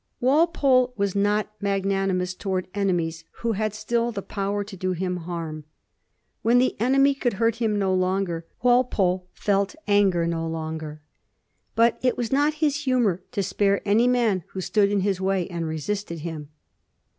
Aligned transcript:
Walpole 0.19 0.95
was 0.97 1.13
not 1.13 1.51
magnanimous 1.61 2.33
towards 2.33 2.67
enemies 2.73 3.23
who 3.43 3.51
had 3.51 3.75
still 3.75 4.11
the 4.11 4.23
power 4.23 4.63
to 4.63 4.75
do 4.75 4.93
him 4.93 5.15
harm. 5.17 5.63
When 6.41 6.57
the 6.57 6.75
enemy 6.81 7.13
could 7.13 7.33
hurt 7.33 7.57
him 7.57 7.77
no 7.77 7.93
longer, 7.93 8.47
Walpole 8.63 9.27
felt 9.31 9.75
anger 9.87 10.25
no 10.25 10.47
longer; 10.47 11.03
4 11.75 11.85
A 11.85 11.87
HISTOBT 11.89 11.97
OF 11.97 12.01
THE 12.01 12.01
FOUR 12.01 12.01
GEORGES. 12.01 12.01
cb.zzl 12.01 12.01
but 12.01 12.09
it 12.09 12.17
was 12.17 12.31
not 12.31 12.53
his 12.61 12.75
humor 12.77 13.23
to 13.31 13.43
spare 13.43 13.87
any 13.87 14.07
man 14.07 14.43
who 14.47 14.61
stood 14.61 14.89
in 14.91 14.99
his 15.01 15.21
way 15.21 15.47
and 15.49 15.67
resisted 15.67 16.19
him. 16.21 16.49